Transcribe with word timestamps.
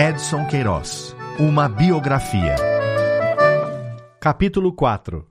Edson 0.00 0.46
Queiroz 0.46 1.12
Uma 1.40 1.68
biografia. 1.68 2.54
Capítulo 4.20 4.72
4 4.72 5.26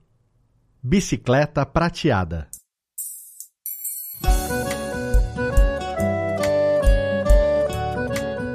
Bicicleta 0.82 1.64
prateada. 1.64 2.48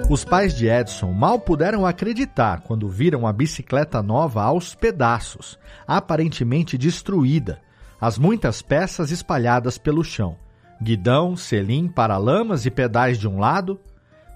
Os 0.07 0.23
pais 0.23 0.54
de 0.54 0.68
Edson 0.68 1.12
mal 1.12 1.39
puderam 1.39 1.84
acreditar 1.84 2.61
quando 2.61 2.88
viram 2.88 3.25
a 3.25 3.34
bicicleta 3.34 4.04
nova 4.04 4.43
aos 4.43 4.75
pedaços, 4.75 5.57
aparentemente 5.88 6.77
destruída, 6.77 7.59
as 8.00 8.20
muitas 8.20 8.61
peças 8.61 9.09
espalhadas 9.09 9.80
pelo 9.80 10.04
chão. 10.04 10.38
Guidão, 10.80 11.36
selim, 11.36 11.88
paralamas 11.88 12.68
e 12.68 12.70
pedais 12.70 13.18
de 13.18 13.27
um 13.27 13.39
lado, 13.39 13.80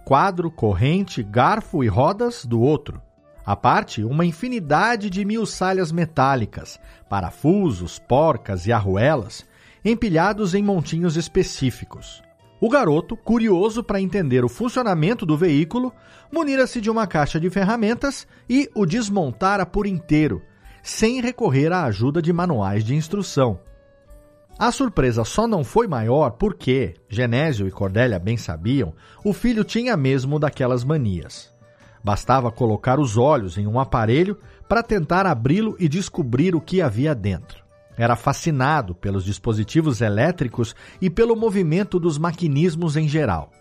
quadro, 0.07 0.49
corrente, 0.49 1.21
garfo 1.21 1.83
e 1.83 1.87
rodas 1.89 2.45
do 2.45 2.61
outro. 2.61 3.01
A 3.45 3.57
parte, 3.57 4.05
uma 4.05 4.25
infinidade 4.25 5.09
de 5.09 5.25
mil 5.25 5.45
salhas 5.45 5.91
metálicas, 5.91 6.79
parafusos, 7.09 7.99
porcas 7.99 8.65
e 8.65 8.71
arruelas, 8.71 9.45
empilhados 9.83 10.55
em 10.55 10.63
montinhos 10.63 11.17
específicos. 11.17 12.23
O 12.61 12.69
garoto, 12.69 13.17
curioso 13.17 13.83
para 13.83 13.99
entender 13.99 14.45
o 14.45 14.49
funcionamento 14.49 15.25
do 15.25 15.35
veículo, 15.35 15.91
munira-se 16.31 16.79
de 16.79 16.89
uma 16.89 17.05
caixa 17.05 17.37
de 17.37 17.49
ferramentas 17.49 18.25
e 18.49 18.69
o 18.73 18.85
desmontara 18.85 19.65
por 19.65 19.85
inteiro, 19.85 20.41
sem 20.81 21.19
recorrer 21.19 21.73
à 21.73 21.83
ajuda 21.83 22.21
de 22.21 22.31
manuais 22.31 22.81
de 22.81 22.95
instrução. 22.95 23.59
A 24.59 24.71
surpresa 24.71 25.23
só 25.23 25.47
não 25.47 25.63
foi 25.63 25.87
maior 25.87 26.31
porque, 26.31 26.95
Genésio 27.07 27.67
e 27.67 27.71
Cordélia 27.71 28.17
bem 28.17 28.37
sabiam, 28.37 28.91
o 29.23 29.31
filho 29.31 29.63
tinha 29.63 29.95
mesmo 29.95 30.39
daquelas 30.39 30.83
manias. 30.83 31.53
Bastava 32.03 32.49
colocar 32.49 32.99
os 32.99 33.17
olhos 33.17 33.55
em 33.59 33.67
um 33.67 33.79
aparelho 33.79 34.35
para 34.67 34.81
tentar 34.81 35.27
abri-lo 35.27 35.75
e 35.77 35.87
descobrir 35.87 36.55
o 36.55 36.61
que 36.61 36.81
havia 36.81 37.13
dentro. 37.13 37.63
Era 37.95 38.15
fascinado 38.15 38.95
pelos 38.95 39.23
dispositivos 39.23 40.01
elétricos 40.01 40.75
e 40.99 41.07
pelo 41.07 41.35
movimento 41.35 41.99
dos 41.99 42.17
maquinismos 42.17 42.97
em 42.97 43.07
geral. 43.07 43.51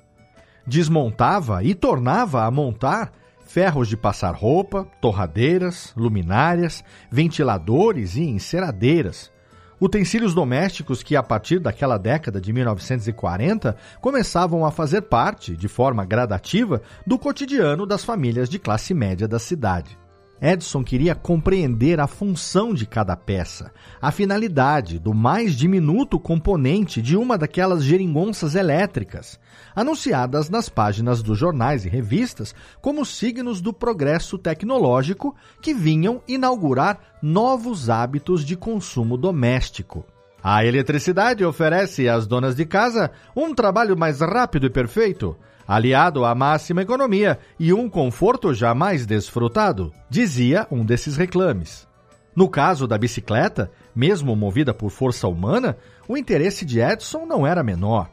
Desmontava 0.67 1.63
e 1.63 1.75
tornava 1.75 2.45
a 2.45 2.51
montar 2.51 3.13
ferros 3.47 3.87
de 3.87 3.99
passar 3.99 4.35
roupa, 4.35 4.87
torradeiras, 5.01 5.93
luminárias, 5.95 6.83
ventiladores 7.11 8.17
e 8.17 8.23
enceradeiras, 8.23 9.31
utensílios 9.81 10.35
domésticos 10.35 11.03
que, 11.03 11.17
a 11.17 11.23
partir 11.23 11.59
daquela 11.59 11.99
década 11.99 12.41
de 12.41 12.53
1940, 12.53 13.77
começavam 14.01 14.65
a 14.65 14.71
fazer 14.71 15.03
parte, 15.03 15.57
de 15.57 15.69
forma 15.69 16.05
gradativa, 16.05 16.81
do 17.07 17.19
cotidiano 17.19 17.87
das 17.87 18.05
famílias 18.05 18.49
de 18.49 18.59
classe 18.59 18.95
média 18.95 19.29
da 19.29 19.39
cidade. 19.39 19.99
Edson 20.41 20.85
queria 20.85 21.15
compreender 21.15 21.99
a 21.99 22.07
função 22.07 22.75
de 22.75 22.87
cada 22.87 23.17
peça, 23.17 23.73
a 24.01 24.11
finalidade 24.11 24.99
do 24.99 25.15
mais 25.15 25.55
diminuto 25.55 26.21
componente 26.21 27.01
de 27.01 27.17
uma 27.17 27.39
daquelas 27.39 27.83
geringonças 27.83 28.55
elétricas, 28.55 29.41
anunciadas 29.75 30.51
nas 30.51 30.69
páginas 30.69 31.23
dos 31.23 31.39
jornais 31.39 31.87
e 31.87 31.89
revistas 31.89 32.55
como 32.81 33.05
signos 33.05 33.61
do 33.61 33.73
progresso 33.73 34.37
tecnológico 34.37 35.35
que 35.63 35.73
vinham 35.73 36.23
inaugurar 36.29 36.99
novos 37.23 37.89
hábitos 37.89 38.45
de 38.45 38.57
consumo 38.57 39.17
doméstico. 39.17 40.05
A 40.43 40.65
eletricidade 40.65 41.45
oferece 41.45 42.09
às 42.09 42.27
donas 42.27 42.55
de 42.55 42.65
casa 42.65 43.11
um 43.35 43.55
trabalho 43.55 43.97
mais 43.97 44.21
rápido 44.21 44.67
e 44.67 44.71
perfeito, 44.71 45.37
aliado 45.67 46.25
à 46.25 46.35
máxima 46.35 46.83
economia 46.83 47.39
e 47.59 47.73
um 47.73 47.89
conforto 47.89 48.55
jamais 48.55 49.07
desfrutado, 49.07 49.93
dizia 50.09 50.67
um 50.71 50.85
desses 50.85 51.17
reclames. 51.17 51.87
No 52.35 52.49
caso 52.49 52.87
da 52.87 52.99
bicicleta, 52.99 53.71
mesmo 53.95 54.37
movida 54.37 54.75
por 54.75 54.91
força 54.91 55.27
humana, 55.27 55.77
o 56.07 56.17
interesse 56.17 56.65
de 56.65 56.81
Edson 56.81 57.25
não 57.25 57.47
era 57.47 57.63
menor. 57.63 58.11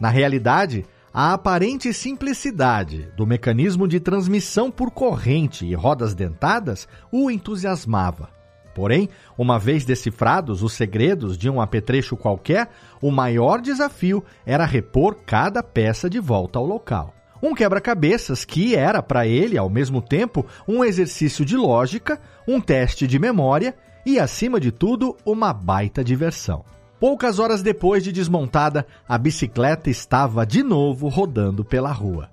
Na 0.00 0.08
realidade, 0.08 0.86
a 1.12 1.32
aparente 1.34 1.92
simplicidade 1.92 3.10
do 3.16 3.26
mecanismo 3.26 3.88
de 3.88 4.00
transmissão 4.00 4.70
por 4.70 4.90
corrente 4.90 5.66
e 5.66 5.74
rodas 5.74 6.14
dentadas 6.14 6.88
o 7.12 7.30
entusiasmava. 7.30 8.37
Porém, 8.78 9.08
uma 9.36 9.58
vez 9.58 9.84
decifrados 9.84 10.62
os 10.62 10.72
segredos 10.72 11.36
de 11.36 11.50
um 11.50 11.60
apetrecho 11.60 12.16
qualquer, 12.16 12.70
o 13.02 13.10
maior 13.10 13.60
desafio 13.60 14.22
era 14.46 14.64
repor 14.64 15.16
cada 15.26 15.64
peça 15.64 16.08
de 16.08 16.20
volta 16.20 16.60
ao 16.60 16.64
local. 16.64 17.12
Um 17.42 17.56
quebra-cabeças 17.56 18.44
que 18.44 18.76
era 18.76 19.02
para 19.02 19.26
ele, 19.26 19.58
ao 19.58 19.68
mesmo 19.68 20.00
tempo, 20.00 20.46
um 20.68 20.84
exercício 20.84 21.44
de 21.44 21.56
lógica, 21.56 22.20
um 22.46 22.60
teste 22.60 23.04
de 23.04 23.18
memória 23.18 23.74
e, 24.06 24.20
acima 24.20 24.60
de 24.60 24.70
tudo, 24.70 25.16
uma 25.26 25.52
baita 25.52 26.04
diversão. 26.04 26.64
Poucas 27.00 27.40
horas 27.40 27.62
depois 27.62 28.04
de 28.04 28.12
desmontada, 28.12 28.86
a 29.08 29.18
bicicleta 29.18 29.90
estava 29.90 30.46
de 30.46 30.62
novo 30.62 31.08
rodando 31.08 31.64
pela 31.64 31.90
rua. 31.90 32.30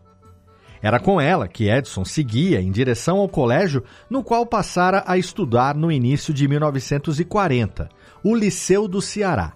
Era 0.85 0.99
com 0.99 1.19
ela 1.19 1.47
que 1.47 1.67
Edson 1.67 2.05
seguia 2.05 2.61
em 2.61 2.69
direção 2.69 3.17
ao 3.17 3.27
colégio 3.27 3.83
no 4.07 4.23
qual 4.23 4.45
passara 4.45 5.03
a 5.07 5.17
estudar 5.17 5.73
no 5.73 5.91
início 5.91 6.31
de 6.31 6.47
1940, 6.47 7.89
o 8.23 8.35
Liceu 8.35 8.87
do 8.87 9.01
Ceará. 9.01 9.53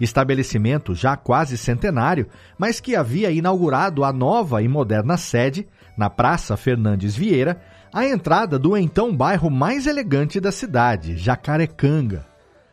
Estabelecimento 0.00 0.94
já 0.94 1.16
quase 1.16 1.58
centenário, 1.58 2.28
mas 2.56 2.78
que 2.78 2.94
havia 2.94 3.28
inaugurado 3.32 4.04
a 4.04 4.12
nova 4.12 4.62
e 4.62 4.68
moderna 4.68 5.16
sede, 5.16 5.66
na 5.96 6.08
Praça 6.08 6.56
Fernandes 6.56 7.16
Vieira, 7.16 7.60
à 7.92 8.06
entrada 8.06 8.56
do 8.56 8.76
então 8.76 9.12
bairro 9.12 9.50
mais 9.50 9.84
elegante 9.84 10.38
da 10.38 10.52
cidade, 10.52 11.16
Jacarecanga. 11.16 12.27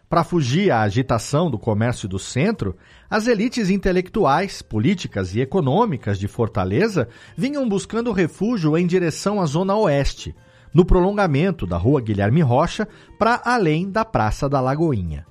Para 0.08 0.24
fugir 0.24 0.72
à 0.72 0.82
agitação 0.82 1.50
do 1.50 1.58
comércio 1.58 2.08
do 2.08 2.20
centro, 2.20 2.76
as 3.10 3.26
elites 3.26 3.70
intelectuais, 3.70 4.62
políticas 4.62 5.34
e 5.34 5.42
econômicas 5.42 6.20
de 6.20 6.28
Fortaleza 6.28 7.08
vinham 7.36 7.68
buscando 7.68 8.12
refúgio 8.12 8.78
em 8.78 8.86
direção 8.86 9.42
à 9.42 9.46
Zona 9.46 9.76
Oeste, 9.76 10.36
no 10.72 10.86
prolongamento 10.86 11.66
da 11.66 11.78
Rua 11.78 12.02
Guilherme 12.02 12.42
Rocha 12.42 12.88
para 13.18 13.42
além 13.44 13.90
da 13.90 14.06
Praça 14.06 14.48
da 14.48 14.62
Lagoinha. 14.62 15.26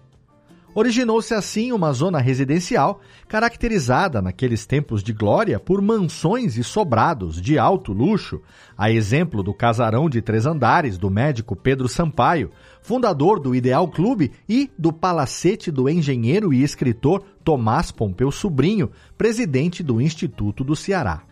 Originou-se 0.74 1.32
assim 1.32 1.70
uma 1.70 1.92
zona 1.92 2.18
residencial 2.18 3.00
caracterizada 3.28 4.20
naqueles 4.20 4.66
tempos 4.66 5.04
de 5.04 5.12
glória 5.12 5.60
por 5.60 5.80
mansões 5.80 6.56
e 6.56 6.64
sobrados 6.64 7.40
de 7.40 7.56
alto 7.56 7.92
luxo, 7.92 8.42
a 8.76 8.90
exemplo 8.90 9.40
do 9.40 9.54
casarão 9.54 10.10
de 10.10 10.20
três 10.20 10.46
andares 10.46 10.98
do 10.98 11.08
médico 11.08 11.54
Pedro 11.54 11.88
Sampaio, 11.88 12.50
fundador 12.84 13.40
do 13.40 13.54
Ideal 13.54 13.88
Clube, 13.88 14.30
e 14.46 14.70
do 14.78 14.92
palacete 14.92 15.70
do 15.70 15.88
engenheiro 15.88 16.52
e 16.52 16.62
escritor 16.62 17.24
Tomás 17.42 17.90
Pompeu 17.90 18.30
Sobrinho, 18.30 18.90
presidente 19.16 19.82
do 19.82 20.02
Instituto 20.02 20.62
do 20.62 20.76
Ceará. 20.76 21.22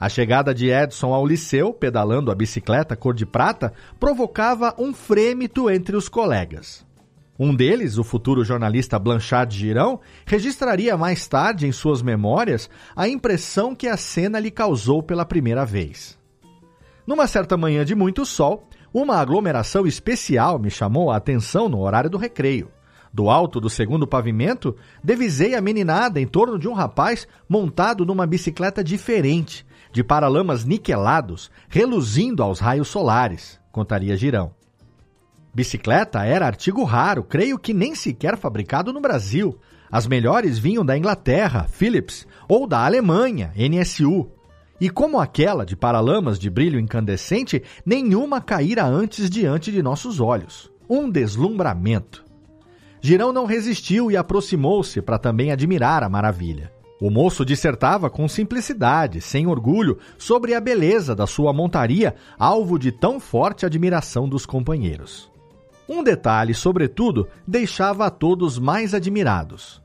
A 0.00 0.08
chegada 0.08 0.54
de 0.54 0.70
Edson 0.70 1.12
ao 1.12 1.26
liceu, 1.26 1.74
pedalando 1.74 2.30
a 2.30 2.34
bicicleta 2.34 2.96
cor 2.96 3.12
de 3.12 3.26
prata, 3.26 3.74
provocava 4.00 4.74
um 4.78 4.94
frêmito 4.94 5.68
entre 5.68 5.94
os 5.94 6.08
colegas. 6.08 6.84
Um 7.38 7.54
deles, 7.54 7.98
o 7.98 8.04
futuro 8.04 8.42
jornalista 8.42 8.98
Blanchard 8.98 9.54
Girão, 9.54 10.00
registraria 10.24 10.96
mais 10.96 11.28
tarde 11.28 11.66
em 11.66 11.72
suas 11.72 12.00
memórias 12.00 12.70
a 12.96 13.06
impressão 13.06 13.74
que 13.74 13.86
a 13.86 13.98
cena 13.98 14.40
lhe 14.40 14.50
causou 14.50 15.02
pela 15.02 15.26
primeira 15.26 15.66
vez. 15.66 16.18
Numa 17.06 17.26
certa 17.26 17.54
manhã 17.54 17.84
de 17.84 17.94
muito 17.94 18.24
sol, 18.24 18.66
uma 18.98 19.16
aglomeração 19.18 19.86
especial 19.86 20.58
me 20.58 20.70
chamou 20.70 21.10
a 21.10 21.16
atenção 21.16 21.68
no 21.68 21.80
horário 21.80 22.08
do 22.08 22.16
recreio. 22.16 22.70
Do 23.12 23.28
alto 23.28 23.60
do 23.60 23.68
segundo 23.68 24.06
pavimento, 24.06 24.74
devisei 25.04 25.54
a 25.54 25.60
meninada 25.60 26.18
em 26.18 26.26
torno 26.26 26.58
de 26.58 26.66
um 26.66 26.72
rapaz 26.72 27.28
montado 27.46 28.06
numa 28.06 28.26
bicicleta 28.26 28.82
diferente, 28.82 29.66
de 29.92 30.02
paralamas 30.02 30.64
niquelados, 30.64 31.50
reluzindo 31.68 32.42
aos 32.42 32.58
raios 32.58 32.88
solares, 32.88 33.60
contaria 33.70 34.16
Girão. 34.16 34.54
Bicicleta 35.54 36.24
era 36.24 36.46
artigo 36.46 36.82
raro, 36.82 37.22
creio 37.22 37.58
que 37.58 37.74
nem 37.74 37.94
sequer 37.94 38.38
fabricado 38.38 38.94
no 38.94 39.00
Brasil. 39.00 39.58
As 39.92 40.06
melhores 40.06 40.58
vinham 40.58 40.86
da 40.86 40.96
Inglaterra, 40.96 41.66
Philips, 41.68 42.26
ou 42.48 42.66
da 42.66 42.86
Alemanha, 42.86 43.52
NSU. 43.56 44.35
E 44.80 44.90
como 44.90 45.18
aquela 45.18 45.64
de 45.64 45.74
paralamas 45.74 46.38
de 46.38 46.50
brilho 46.50 46.78
incandescente, 46.78 47.62
nenhuma 47.84 48.40
caíra 48.40 48.84
antes 48.84 49.30
diante 49.30 49.72
de 49.72 49.82
nossos 49.82 50.20
olhos. 50.20 50.70
Um 50.88 51.10
deslumbramento. 51.10 52.24
Girão 53.00 53.32
não 53.32 53.46
resistiu 53.46 54.10
e 54.10 54.16
aproximou-se 54.16 55.00
para 55.00 55.18
também 55.18 55.50
admirar 55.50 56.02
a 56.02 56.08
maravilha. 56.08 56.72
O 57.00 57.10
moço 57.10 57.44
dissertava 57.44 58.08
com 58.08 58.26
simplicidade, 58.26 59.20
sem 59.20 59.46
orgulho, 59.46 59.98
sobre 60.16 60.54
a 60.54 60.60
beleza 60.60 61.14
da 61.14 61.26
sua 61.26 61.52
montaria, 61.52 62.14
alvo 62.38 62.78
de 62.78 62.90
tão 62.90 63.20
forte 63.20 63.66
admiração 63.66 64.28
dos 64.28 64.46
companheiros. 64.46 65.30
Um 65.88 66.02
detalhe, 66.02 66.54
sobretudo, 66.54 67.28
deixava 67.46 68.06
a 68.06 68.10
todos 68.10 68.58
mais 68.58 68.94
admirados. 68.94 69.80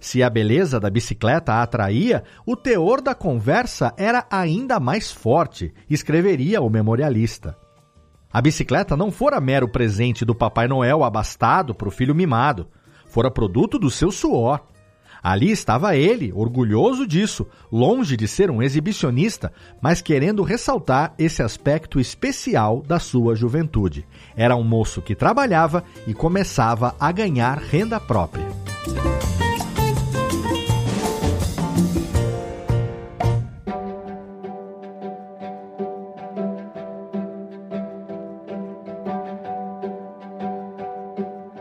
Se 0.00 0.22
a 0.22 0.30
beleza 0.30 0.78
da 0.78 0.88
bicicleta 0.88 1.54
a 1.54 1.62
atraía, 1.62 2.22
o 2.46 2.54
teor 2.54 3.00
da 3.00 3.14
conversa 3.14 3.92
era 3.96 4.26
ainda 4.30 4.78
mais 4.78 5.10
forte, 5.10 5.72
escreveria 5.90 6.60
o 6.60 6.70
memorialista. 6.70 7.56
A 8.32 8.40
bicicleta 8.40 8.96
não 8.96 9.10
fora 9.10 9.40
mero 9.40 9.68
presente 9.68 10.24
do 10.24 10.34
Papai 10.34 10.68
Noel 10.68 11.02
abastado 11.02 11.74
para 11.74 11.88
o 11.88 11.90
filho 11.90 12.14
mimado, 12.14 12.68
fora 13.06 13.30
produto 13.30 13.78
do 13.78 13.90
seu 13.90 14.10
suor. 14.12 14.60
Ali 15.20 15.50
estava 15.50 15.96
ele, 15.96 16.32
orgulhoso 16.32 17.06
disso, 17.06 17.46
longe 17.72 18.16
de 18.16 18.28
ser 18.28 18.50
um 18.50 18.62
exibicionista, 18.62 19.52
mas 19.80 20.00
querendo 20.00 20.44
ressaltar 20.44 21.12
esse 21.18 21.42
aspecto 21.42 21.98
especial 21.98 22.82
da 22.82 23.00
sua 23.00 23.34
juventude. 23.34 24.06
Era 24.36 24.54
um 24.54 24.62
moço 24.62 25.02
que 25.02 25.16
trabalhava 25.16 25.82
e 26.06 26.14
começava 26.14 26.94
a 27.00 27.10
ganhar 27.10 27.58
renda 27.58 27.98
própria. 27.98 28.46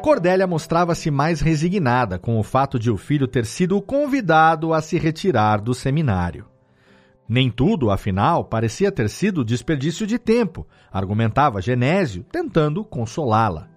Cordélia 0.07 0.47
mostrava-se 0.47 1.11
mais 1.11 1.41
resignada 1.41 2.17
com 2.17 2.39
o 2.39 2.43
fato 2.43 2.79
de 2.79 2.89
o 2.89 2.95
filho 2.95 3.27
ter 3.27 3.45
sido 3.45 3.81
convidado 3.81 4.73
a 4.73 4.81
se 4.81 4.97
retirar 4.97 5.59
do 5.59 5.73
seminário. 5.73 6.45
Nem 7.27 7.51
tudo, 7.51 7.91
afinal, 7.91 8.45
parecia 8.45 8.89
ter 8.89 9.09
sido 9.09 9.43
desperdício 9.43 10.07
de 10.07 10.17
tempo, 10.17 10.65
argumentava 10.89 11.61
Genésio, 11.61 12.23
tentando 12.23 12.85
consolá-la. 12.85 13.67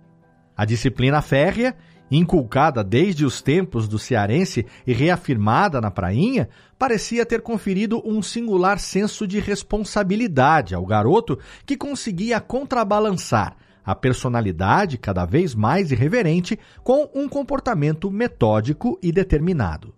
A 0.57 0.65
disciplina 0.65 1.21
férrea, 1.21 1.77
inculcada 2.09 2.85
desde 2.85 3.25
os 3.25 3.43
tempos 3.43 3.89
do 3.89 3.99
cearense 3.99 4.65
e 4.87 4.93
reafirmada 4.93 5.81
na 5.81 5.91
prainha, 5.91 6.49
parecia 6.79 7.27
ter 7.27 7.43
conferido 7.43 8.01
um 8.07 8.23
singular 8.23 8.79
senso 8.79 9.27
de 9.27 9.41
responsabilidade 9.41 10.77
ao 10.77 10.87
garoto 10.87 11.37
que 11.67 11.77
conseguia 11.77 12.41
contrabalançar 12.41 13.57
a 13.85 13.95
personalidade 13.95 14.99
cada 14.99 15.25
vez 15.25 15.55
mais 15.55 15.91
irreverente 15.91 16.59
com 16.83 17.11
um 17.15 17.29
comportamento 17.29 18.11
metódico 18.11 18.99
e 19.03 19.11
determinado. 19.11 19.95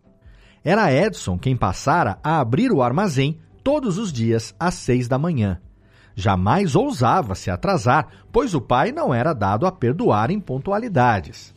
Era 0.65 0.93
Edson 0.93 1.39
quem 1.39 1.57
passara 1.57 2.19
a 2.23 2.39
abrir 2.41 2.71
o 2.71 2.83
armazém 2.83 3.39
todos 3.65 3.99
os 3.99 4.13
dias 4.13 4.55
às 4.59 4.75
seis 4.75 5.09
da 5.09 5.19
manhã. 5.19 5.61
Jamais 6.15 6.77
ousava 6.77 7.35
se 7.35 7.51
atrasar, 7.51 8.09
pois 8.31 8.55
o 8.55 8.61
pai 8.61 8.93
não 8.93 9.15
era 9.15 9.33
dado 9.33 9.67
a 9.67 9.73
perdoar 9.73 10.31
impontualidades. 10.31 11.55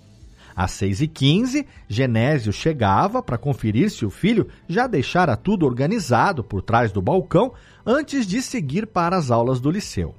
Às 0.56 0.72
seis 0.72 1.02
e 1.02 1.08
quinze, 1.08 1.68
Genésio 1.88 2.54
chegava 2.54 3.22
para 3.22 3.38
conferir 3.38 3.90
se 3.90 4.06
o 4.06 4.10
filho 4.10 4.48
já 4.68 4.88
deixara 4.88 5.36
tudo 5.36 5.66
organizado 5.66 6.44
por 6.44 6.62
trás 6.62 6.94
do 6.94 7.02
balcão 7.02 7.52
antes 7.86 8.26
de 8.26 8.42
seguir 8.42 8.88
para 8.88 9.18
as 9.18 9.30
aulas 9.30 9.60
do 9.60 9.70
liceu. 9.70 10.16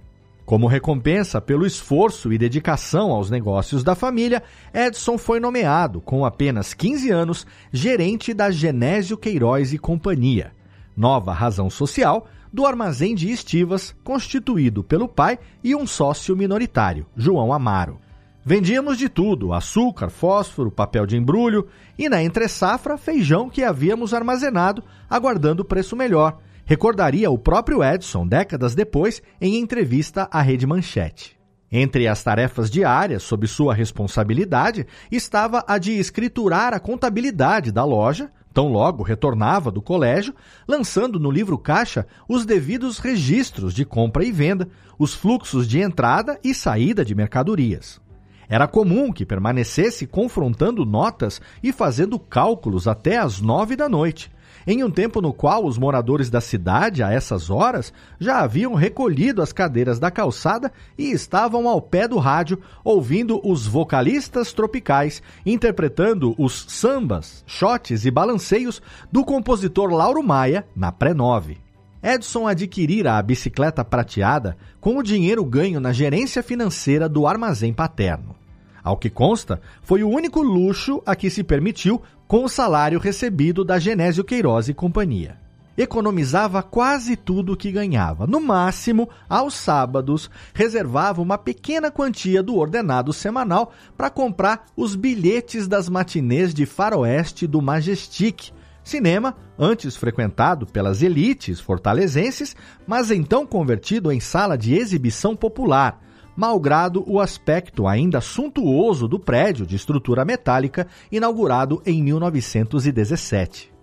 Como 0.47 0.69
recompensa 0.69 1.41
pelo 1.41 1.67
esforço 1.67 2.33
e 2.33 2.39
dedicação 2.39 3.11
aos 3.11 3.29
negócios 3.29 3.83
da 3.83 3.97
família, 3.97 4.45
Edson 4.73 5.19
foi 5.19 5.41
nomeado, 5.41 6.01
com 6.01 6.25
apenas 6.25 6.73
15 6.73 7.11
anos, 7.11 7.45
gerente 7.73 8.33
da 8.33 8.49
Genésio 8.49 9.19
Queiroz 9.19 9.73
e 9.73 9.79
Companhia, 9.79 10.53
nova 10.97 11.33
razão 11.33 11.69
social 11.69 12.29
do 12.53 12.65
armazém 12.65 13.13
de 13.13 13.29
estivas 13.29 13.93
constituído 14.05 14.85
pelo 14.85 15.09
pai 15.09 15.37
e 15.65 15.75
um 15.75 15.85
sócio 15.85 16.37
minoritário, 16.37 17.07
João 17.17 17.53
Amaro. 17.53 17.99
Vendíamos 18.45 18.97
de 18.97 19.09
tudo: 19.09 19.53
açúcar, 19.53 20.11
fósforo, 20.11 20.71
papel 20.71 21.07
de 21.07 21.17
embrulho 21.17 21.67
e, 21.99 22.09
na 22.09 22.23
entre-safra, 22.23 22.97
feijão 22.97 23.51
que 23.51 23.65
havíamos 23.65 24.15
armazenado, 24.15 24.85
aguardando 25.11 25.65
preço 25.65 25.97
melhor 25.97 26.39
recordaria 26.67 27.31
o 27.31 27.39
próprio 27.39 27.83
Edson 27.83 28.27
décadas 28.27 28.75
depois 28.75 29.23
em 29.41 29.57
entrevista 29.57 30.29
à 30.33 30.43
Rede 30.43 30.67
Manchete. 30.67 31.37
Entre 31.71 32.07
as 32.09 32.23
tarefas 32.23 32.69
diárias 32.69 33.23
sob 33.23 33.47
sua 33.47 33.73
responsabilidade 33.73 34.87
estava 35.11 35.65
a 35.67 35.79
de 35.79 35.93
escriturar 35.93 36.75
a 36.75 36.81
contabilidade 36.81 37.73
da 37.73 37.85
loja, 37.85 38.31
tão 38.53 38.69
logo 38.69 39.03
retornava 39.03 39.71
do 39.71 39.81
colégio, 39.81 40.35
lançando 40.67 41.21
no 41.21 41.31
livro 41.31 41.57
caixa 41.57 42.07
os 42.29 42.45
devidos 42.45 42.99
registros 42.99 43.73
de 43.73 43.85
compra 43.85 44.25
e 44.25 44.33
venda, 44.33 44.69
os 44.99 45.15
fluxos 45.15 45.69
de 45.69 45.81
entrada 45.81 46.39
e 46.43 46.55
saída 46.55 47.05
de 47.05 47.15
mercadorias. 47.15 48.01
Era 48.49 48.69
comum 48.69 49.13
que 49.13 49.27
permanecesse 49.27 50.07
confrontando 50.07 50.85
notas 50.85 51.41
e 51.63 51.73
fazendo 51.73 52.19
cálculos 52.19 52.87
até 52.87 53.19
às 53.19 53.41
nove 53.41 53.75
da 53.75 53.89
noite, 53.89 54.31
em 54.67 54.83
um 54.83 54.91
tempo 54.91 55.21
no 55.21 55.33
qual 55.33 55.65
os 55.65 55.79
moradores 55.79 56.29
da 56.29 56.41
cidade, 56.41 57.03
a 57.03 57.13
essas 57.13 57.51
horas, 57.51 57.93
já 58.19 58.41
haviam 58.41 58.75
recolhido 58.75 59.41
as 59.41 59.53
cadeiras 59.53 59.99
da 59.99 60.11
calçada 60.11 60.73
e 60.99 61.11
estavam 61.13 61.69
ao 61.69 61.81
pé 61.81 62.09
do 62.09 62.19
rádio 62.19 62.59
ouvindo 62.83 63.41
os 63.45 63.67
vocalistas 63.67 64.53
tropicais 64.53 65.23
interpretando 65.45 66.35
os 66.37 66.67
sambas, 66.69 67.45
shotes 67.47 68.05
e 68.05 68.11
balanceios 68.11 68.83
do 69.13 69.25
compositor 69.25 69.91
Lauro 69.91 70.23
Maia 70.23 70.67
na 70.75 70.91
pré-9. 70.91 71.59
Edson 72.03 72.47
adquirira 72.47 73.19
a 73.19 73.23
bicicleta 73.23 73.85
prateada 73.85 74.57
com 74.81 74.97
o 74.97 75.03
dinheiro 75.03 75.45
ganho 75.45 75.81
na 75.81 75.93
gerência 75.93 76.43
financeira 76.43 77.09
do 77.09 77.27
armazém 77.27 77.73
paterno. 77.73 78.46
Ao 78.87 78.97
que 78.97 79.11
consta, 79.11 79.61
foi 79.83 80.05
o 80.05 80.09
único 80.09 80.41
luxo 80.41 81.03
a 81.05 81.17
que 81.17 81.29
se 81.29 81.43
permitiu 81.43 82.01
com 82.29 82.45
o 82.45 82.49
salário 82.49 83.01
recebido 83.01 83.65
da 83.65 83.81
Genésio 83.81 84.23
Queiroz 84.23 84.69
e 84.69 84.75
companhia. 84.75 85.39
Economizava 85.77 86.63
quase 86.63 87.17
tudo 87.17 87.55
o 87.55 87.57
que 87.57 87.73
ganhava. 87.73 88.29
No 88.29 88.41
máximo, 88.41 89.09
aos 89.29 89.55
sábados, 89.55 90.31
reservava 90.55 91.21
uma 91.21 91.37
pequena 91.37 91.91
quantia 91.91 92.45
do 92.45 92.55
ordenado 92.55 93.13
semanal 93.13 93.73
para 93.97 94.09
comprar 94.09 94.67
os 94.77 94.95
bilhetes 94.95 95.67
das 95.67 95.89
matinês 95.89 96.55
de 96.55 96.65
faroeste 96.65 97.45
do 97.45 97.61
Majestic, 97.61 98.53
cinema 98.85 99.35
antes 99.59 99.97
frequentado 99.97 100.65
pelas 100.65 101.03
elites 101.03 101.59
fortalezenses, 101.59 102.55
mas 102.87 103.11
então 103.11 103.45
convertido 103.45 104.13
em 104.13 104.21
sala 104.21 104.57
de 104.57 104.77
exibição 104.77 105.35
popular, 105.35 106.06
malgrado 106.37 107.03
o 107.07 107.21
aspecto 107.21 107.87
ainda 107.89 108.21
suntuoso 108.21 109.09
do 109.09 109.19
prédio 109.19 109.67
de 109.67 109.75
estrutura 109.75 110.25
metálica 110.25 110.87
inaugurado 111.11 111.83
em 111.87 112.03
1917. 112.03 113.76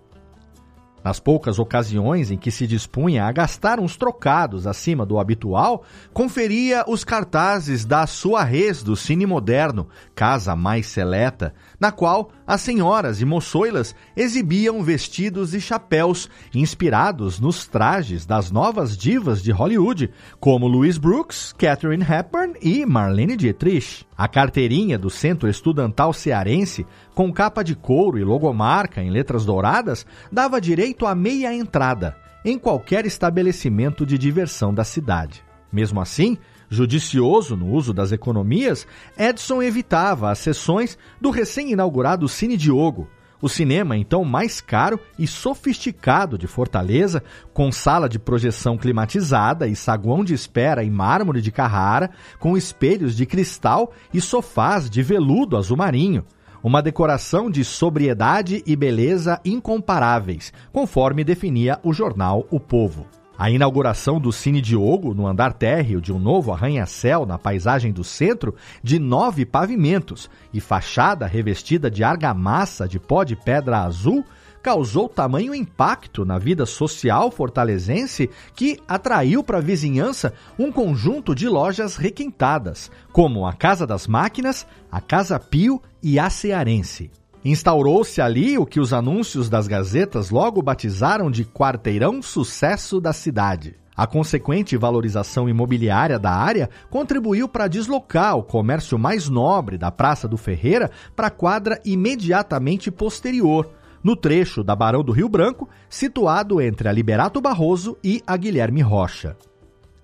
Nas 1.04 1.20
poucas 1.20 1.58
ocasiões 1.58 2.30
em 2.30 2.38
que 2.38 2.50
se 2.50 2.66
dispunha 2.66 3.26
a 3.26 3.32
gastar 3.32 3.78
uns 3.78 3.94
trocados 3.94 4.66
acima 4.66 5.04
do 5.04 5.18
habitual, 5.18 5.84
conferia 6.14 6.82
os 6.88 7.04
cartazes 7.04 7.84
da 7.84 8.06
sua 8.06 8.42
res 8.42 8.82
do 8.82 8.96
Cine 8.96 9.26
Moderno, 9.26 9.86
casa 10.14 10.56
mais 10.56 10.86
seleta, 10.86 11.54
na 11.78 11.92
qual 11.92 12.30
as 12.46 12.62
senhoras 12.62 13.20
e 13.20 13.24
moçoilas 13.26 13.94
exibiam 14.16 14.82
vestidos 14.82 15.52
e 15.52 15.60
chapéus 15.60 16.30
inspirados 16.54 17.38
nos 17.38 17.66
trajes 17.66 18.24
das 18.24 18.50
novas 18.50 18.96
divas 18.96 19.42
de 19.42 19.52
Hollywood, 19.52 20.10
como 20.40 20.66
Louise 20.66 20.98
Brooks, 20.98 21.52
Catherine 21.58 22.02
Hepburn 22.02 22.54
e 22.62 22.86
Marlene 22.86 23.36
Dietrich. 23.36 24.06
A 24.16 24.26
carteirinha 24.28 24.96
do 24.96 25.10
Centro 25.10 25.48
Estudantal 25.48 26.12
Cearense, 26.12 26.86
com 27.14 27.32
capa 27.32 27.62
de 27.62 27.74
couro 27.74 28.18
e 28.18 28.24
logomarca 28.24 29.02
em 29.02 29.10
letras 29.10 29.44
douradas, 29.44 30.04
dava 30.30 30.60
direito 30.60 31.06
a 31.06 31.14
meia 31.14 31.54
entrada 31.54 32.16
em 32.44 32.58
qualquer 32.58 33.06
estabelecimento 33.06 34.04
de 34.04 34.18
diversão 34.18 34.74
da 34.74 34.84
cidade. 34.84 35.42
Mesmo 35.72 36.00
assim, 36.00 36.36
judicioso 36.68 37.56
no 37.56 37.70
uso 37.70 37.92
das 37.92 38.12
economias, 38.12 38.86
Edson 39.16 39.62
evitava 39.62 40.30
as 40.30 40.38
sessões 40.38 40.98
do 41.20 41.30
recém-inaugurado 41.30 42.28
Cine 42.28 42.56
Diogo, 42.56 43.08
o 43.40 43.48
cinema, 43.48 43.96
então 43.96 44.24
mais 44.24 44.60
caro 44.60 44.98
e 45.18 45.26
sofisticado 45.26 46.38
de 46.38 46.46
Fortaleza, 46.46 47.22
com 47.52 47.70
sala 47.70 48.08
de 48.08 48.18
projeção 48.18 48.78
climatizada 48.78 49.66
e 49.66 49.76
saguão 49.76 50.24
de 50.24 50.32
espera 50.32 50.82
em 50.82 50.90
mármore 50.90 51.42
de 51.42 51.52
Carrara, 51.52 52.10
com 52.38 52.56
espelhos 52.56 53.14
de 53.14 53.26
cristal 53.26 53.92
e 54.14 54.20
sofás 54.20 54.88
de 54.88 55.02
veludo 55.02 55.56
azul 55.56 55.76
marinho. 55.76 56.24
Uma 56.64 56.80
decoração 56.80 57.50
de 57.50 57.62
sobriedade 57.62 58.62
e 58.66 58.74
beleza 58.74 59.38
incomparáveis, 59.44 60.50
conforme 60.72 61.22
definia 61.22 61.78
o 61.82 61.92
jornal 61.92 62.46
O 62.50 62.58
Povo. 62.58 63.06
A 63.36 63.50
inauguração 63.50 64.18
do 64.18 64.32
Cine 64.32 64.62
Diogo, 64.62 65.12
no 65.12 65.26
andar 65.26 65.52
térreo 65.52 66.00
de 66.00 66.10
um 66.10 66.18
novo 66.18 66.52
arranha-céu 66.52 67.26
na 67.26 67.36
paisagem 67.36 67.92
do 67.92 68.02
centro, 68.02 68.54
de 68.82 68.98
nove 68.98 69.44
pavimentos 69.44 70.30
e 70.54 70.60
fachada 70.60 71.26
revestida 71.26 71.90
de 71.90 72.02
argamassa 72.02 72.88
de 72.88 72.98
pó 72.98 73.24
de 73.24 73.36
pedra 73.36 73.80
azul, 73.80 74.24
causou 74.64 75.10
tamanho 75.10 75.54
impacto 75.54 76.24
na 76.24 76.38
vida 76.38 76.64
social 76.64 77.30
fortalezense 77.30 78.30
que 78.56 78.80
atraiu 78.88 79.44
para 79.44 79.58
a 79.58 79.60
vizinhança 79.60 80.32
um 80.58 80.72
conjunto 80.72 81.34
de 81.34 81.46
lojas 81.46 81.96
requintadas, 81.96 82.90
como 83.12 83.46
a 83.46 83.52
Casa 83.52 83.86
das 83.86 84.06
Máquinas, 84.06 84.66
a 84.90 85.02
Casa 85.02 85.38
Pio 85.38 85.82
e 86.02 86.18
a 86.18 86.30
Cearense. 86.30 87.10
Instaurou-se 87.44 88.22
ali 88.22 88.56
o 88.56 88.64
que 88.64 88.80
os 88.80 88.94
anúncios 88.94 89.50
das 89.50 89.68
gazetas 89.68 90.30
logo 90.30 90.62
batizaram 90.62 91.30
de 91.30 91.44
quarteirão 91.44 92.22
sucesso 92.22 93.02
da 93.02 93.12
cidade. 93.12 93.76
A 93.94 94.06
consequente 94.06 94.78
valorização 94.78 95.46
imobiliária 95.46 96.18
da 96.18 96.32
área 96.32 96.70
contribuiu 96.88 97.46
para 97.50 97.68
deslocar 97.68 98.38
o 98.38 98.42
comércio 98.42 98.98
mais 98.98 99.28
nobre 99.28 99.76
da 99.76 99.90
Praça 99.90 100.26
do 100.26 100.38
Ferreira 100.38 100.90
para 101.14 101.26
a 101.26 101.30
quadra 101.30 101.78
imediatamente 101.84 102.90
posterior, 102.90 103.70
no 104.04 104.14
trecho 104.14 104.62
da 104.62 104.76
Barão 104.76 105.02
do 105.02 105.10
Rio 105.10 105.28
Branco, 105.28 105.68
situado 105.88 106.60
entre 106.60 106.86
a 106.88 106.92
Liberato 106.92 107.40
Barroso 107.40 107.96
e 108.04 108.22
a 108.26 108.36
Guilherme 108.36 108.82
Rocha. 108.82 109.34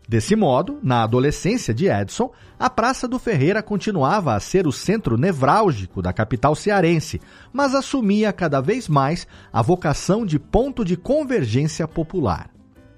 Desse 0.08 0.34
modo, 0.34 0.80
na 0.82 1.04
adolescência 1.04 1.72
de 1.72 1.86
Edson, 1.86 2.32
a 2.58 2.68
Praça 2.68 3.06
do 3.06 3.16
Ferreira 3.16 3.62
continuava 3.62 4.34
a 4.34 4.40
ser 4.40 4.66
o 4.66 4.72
centro 4.72 5.16
nevrálgico 5.16 6.02
da 6.02 6.12
capital 6.12 6.56
cearense, 6.56 7.20
mas 7.52 7.76
assumia 7.76 8.32
cada 8.32 8.60
vez 8.60 8.88
mais 8.88 9.24
a 9.52 9.62
vocação 9.62 10.26
de 10.26 10.36
ponto 10.36 10.84
de 10.84 10.96
convergência 10.96 11.86
popular. 11.86 12.50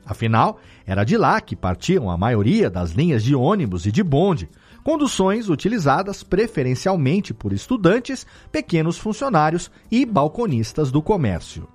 Afinal, 0.06 0.58
era 0.86 1.04
de 1.04 1.18
lá 1.18 1.40
que 1.40 1.54
partiam 1.54 2.10
a 2.10 2.16
maioria 2.16 2.70
das 2.70 2.92
linhas 2.92 3.22
de 3.22 3.34
ônibus 3.34 3.84
e 3.84 3.92
de 3.92 4.02
bonde, 4.02 4.48
conduções 4.82 5.48
utilizadas 5.48 6.22
preferencialmente 6.22 7.32
por 7.32 7.52
estudantes, 7.52 8.26
pequenos 8.50 8.98
funcionários 8.98 9.70
e 9.90 10.04
balconistas 10.04 10.90
do 10.90 11.02
comércio. 11.02 11.68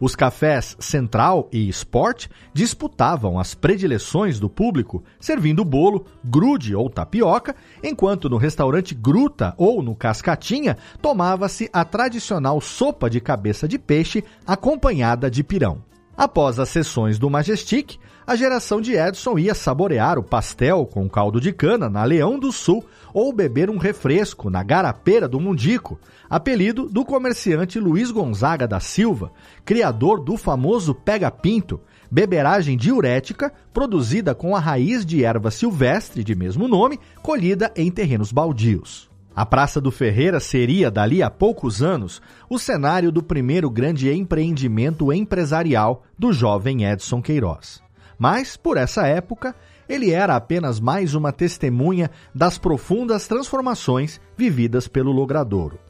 Os 0.00 0.16
cafés 0.16 0.76
Central 0.80 1.48
e 1.52 1.68
Sport 1.68 2.26
disputavam 2.52 3.38
as 3.38 3.54
predileções 3.54 4.40
do 4.40 4.50
público, 4.50 5.02
servindo 5.20 5.64
bolo, 5.64 6.04
grude 6.24 6.74
ou 6.74 6.90
tapioca, 6.90 7.54
enquanto 7.82 8.28
no 8.28 8.36
restaurante 8.36 8.94
Gruta 8.94 9.54
ou 9.56 9.82
no 9.82 9.94
Cascatinha 9.94 10.76
tomava-se 11.00 11.70
a 11.72 11.84
tradicional 11.84 12.60
sopa 12.60 13.08
de 13.08 13.20
cabeça 13.20 13.68
de 13.68 13.78
peixe 13.78 14.24
acompanhada 14.46 15.30
de 15.30 15.44
pirão. 15.44 15.93
Após 16.16 16.60
as 16.60 16.68
sessões 16.68 17.18
do 17.18 17.28
Majestic, 17.28 17.98
a 18.24 18.36
geração 18.36 18.80
de 18.80 18.94
Edson 18.94 19.36
ia 19.36 19.52
saborear 19.52 20.16
o 20.16 20.22
pastel 20.22 20.86
com 20.86 21.08
caldo 21.08 21.40
de 21.40 21.52
cana 21.52 21.90
na 21.90 22.04
Leão 22.04 22.38
do 22.38 22.52
Sul 22.52 22.84
ou 23.12 23.32
beber 23.32 23.68
um 23.68 23.78
refresco 23.78 24.48
na 24.48 24.62
Garapeira 24.62 25.28
do 25.28 25.40
Mundico, 25.40 25.98
apelido 26.30 26.88
do 26.88 27.04
comerciante 27.04 27.80
Luiz 27.80 28.12
Gonzaga 28.12 28.66
da 28.66 28.78
Silva, 28.78 29.32
criador 29.64 30.20
do 30.20 30.36
famoso 30.36 30.94
Pega 30.94 31.30
Pinto, 31.32 31.80
beberagem 32.10 32.76
diurética 32.76 33.52
produzida 33.72 34.36
com 34.36 34.54
a 34.54 34.60
raiz 34.60 35.04
de 35.04 35.24
erva 35.24 35.50
silvestre 35.50 36.22
de 36.22 36.34
mesmo 36.34 36.68
nome, 36.68 37.00
colhida 37.22 37.72
em 37.76 37.90
terrenos 37.90 38.30
baldios. 38.30 39.13
A 39.36 39.44
Praça 39.44 39.80
do 39.80 39.90
Ferreira 39.90 40.38
seria, 40.38 40.92
dali 40.92 41.20
a 41.20 41.28
poucos 41.28 41.82
anos, 41.82 42.22
o 42.48 42.56
cenário 42.56 43.10
do 43.10 43.20
primeiro 43.20 43.68
grande 43.68 44.08
empreendimento 44.12 45.12
empresarial 45.12 46.04
do 46.16 46.32
jovem 46.32 46.84
Edson 46.84 47.20
Queiroz. 47.20 47.82
Mas, 48.16 48.56
por 48.56 48.76
essa 48.76 49.08
época, 49.08 49.52
ele 49.88 50.12
era 50.12 50.36
apenas 50.36 50.78
mais 50.78 51.16
uma 51.16 51.32
testemunha 51.32 52.12
das 52.32 52.58
profundas 52.58 53.26
transformações 53.26 54.20
vividas 54.36 54.86
pelo 54.86 55.10
logradouro. 55.10 55.80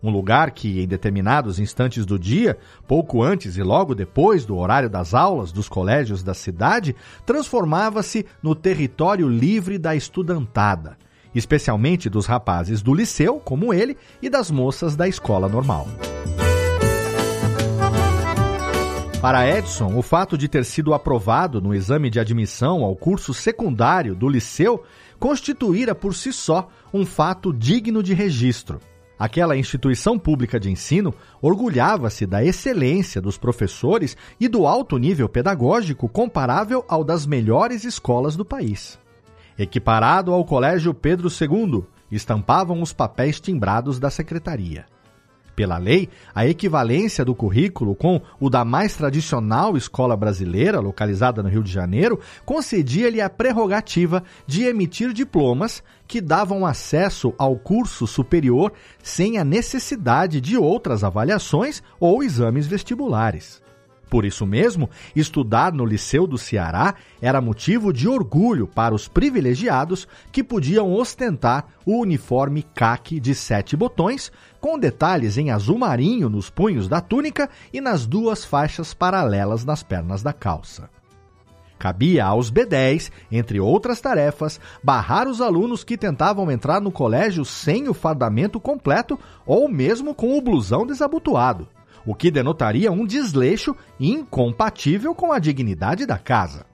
Um 0.00 0.10
lugar 0.10 0.52
que, 0.52 0.80
em 0.80 0.86
determinados 0.86 1.58
instantes 1.58 2.06
do 2.06 2.16
dia, 2.16 2.56
pouco 2.86 3.20
antes 3.20 3.56
e 3.56 3.64
logo 3.64 3.96
depois 3.96 4.44
do 4.44 4.56
horário 4.56 4.88
das 4.88 5.12
aulas 5.12 5.50
dos 5.50 5.68
colégios 5.68 6.22
da 6.22 6.34
cidade, 6.34 6.94
transformava-se 7.26 8.24
no 8.40 8.54
território 8.54 9.28
livre 9.28 9.76
da 9.76 9.96
estudantada 9.96 10.96
especialmente 11.34 12.08
dos 12.10 12.26
rapazes 12.26 12.82
do 12.82 12.94
liceu, 12.94 13.40
como 13.40 13.72
ele, 13.72 13.96
e 14.20 14.28
das 14.28 14.50
moças 14.50 14.96
da 14.96 15.08
escola 15.08 15.48
normal. 15.48 15.86
Para 19.22 19.48
Edson, 19.48 19.96
o 19.96 20.02
fato 20.02 20.36
de 20.36 20.48
ter 20.48 20.64
sido 20.64 20.92
aprovado 20.92 21.60
no 21.60 21.72
exame 21.72 22.10
de 22.10 22.18
admissão 22.18 22.82
ao 22.82 22.96
curso 22.96 23.32
secundário 23.32 24.16
do 24.16 24.28
liceu 24.28 24.82
constituíra 25.16 25.94
por 25.94 26.12
si 26.12 26.32
só 26.32 26.68
um 26.92 27.06
fato 27.06 27.52
digno 27.52 28.02
de 28.02 28.14
registro. 28.14 28.80
Aquela 29.16 29.56
instituição 29.56 30.18
pública 30.18 30.58
de 30.58 30.68
ensino 30.68 31.14
orgulhava-se 31.40 32.26
da 32.26 32.44
excelência 32.44 33.20
dos 33.20 33.38
professores 33.38 34.16
e 34.40 34.48
do 34.48 34.66
alto 34.66 34.98
nível 34.98 35.28
pedagógico 35.28 36.08
comparável 36.08 36.84
ao 36.88 37.04
das 37.04 37.24
melhores 37.24 37.84
escolas 37.84 38.34
do 38.34 38.44
país 38.44 38.98
equiparado 39.58 40.32
ao 40.32 40.44
Colégio 40.44 40.92
Pedro 40.92 41.28
II, 41.28 41.84
estampavam 42.10 42.82
os 42.82 42.92
papéis 42.92 43.40
timbrados 43.40 43.98
da 43.98 44.10
secretaria. 44.10 44.86
Pela 45.54 45.76
lei, 45.76 46.08
a 46.34 46.46
equivalência 46.46 47.24
do 47.24 47.34
currículo 47.34 47.94
com 47.94 48.20
o 48.40 48.48
da 48.48 48.64
mais 48.64 48.96
tradicional 48.96 49.76
escola 49.76 50.16
brasileira, 50.16 50.80
localizada 50.80 51.42
no 51.42 51.48
Rio 51.48 51.62
de 51.62 51.70
Janeiro, 51.70 52.18
concedia-lhe 52.44 53.20
a 53.20 53.28
prerrogativa 53.28 54.24
de 54.46 54.64
emitir 54.64 55.12
diplomas 55.12 55.82
que 56.06 56.20
davam 56.20 56.64
acesso 56.64 57.34
ao 57.36 57.56
curso 57.56 58.06
superior 58.06 58.72
sem 59.02 59.38
a 59.38 59.44
necessidade 59.44 60.40
de 60.40 60.56
outras 60.56 61.04
avaliações 61.04 61.82
ou 62.00 62.22
exames 62.22 62.66
vestibulares. 62.66 63.61
Por 64.12 64.26
isso 64.26 64.44
mesmo, 64.44 64.90
estudar 65.16 65.72
no 65.72 65.86
Liceu 65.86 66.26
do 66.26 66.36
Ceará 66.36 66.96
era 67.18 67.40
motivo 67.40 67.94
de 67.94 68.06
orgulho 68.06 68.66
para 68.66 68.94
os 68.94 69.08
privilegiados 69.08 70.06
que 70.30 70.44
podiam 70.44 70.92
ostentar 70.92 71.64
o 71.86 71.98
uniforme 71.98 72.62
caque 72.62 73.18
de 73.18 73.34
sete 73.34 73.74
botões, 73.74 74.30
com 74.60 74.78
detalhes 74.78 75.38
em 75.38 75.50
azul 75.50 75.78
marinho 75.78 76.28
nos 76.28 76.50
punhos 76.50 76.90
da 76.90 77.00
túnica 77.00 77.48
e 77.72 77.80
nas 77.80 78.06
duas 78.06 78.44
faixas 78.44 78.92
paralelas 78.92 79.64
nas 79.64 79.82
pernas 79.82 80.22
da 80.22 80.34
calça. 80.34 80.90
Cabia 81.78 82.26
aos 82.26 82.52
B10, 82.52 83.10
entre 83.30 83.60
outras 83.60 83.98
tarefas, 83.98 84.60
barrar 84.84 85.26
os 85.26 85.40
alunos 85.40 85.82
que 85.82 85.96
tentavam 85.96 86.50
entrar 86.50 86.82
no 86.82 86.92
colégio 86.92 87.46
sem 87.46 87.88
o 87.88 87.94
fardamento 87.94 88.60
completo 88.60 89.18
ou 89.46 89.70
mesmo 89.70 90.14
com 90.14 90.36
o 90.36 90.42
blusão 90.42 90.86
desabotoado 90.86 91.66
o 92.06 92.14
que 92.14 92.30
denotaria 92.30 92.90
um 92.90 93.06
desleixo 93.06 93.74
incompatível 93.98 95.14
com 95.14 95.32
a 95.32 95.38
dignidade 95.38 96.06
da 96.06 96.18
casa. 96.18 96.66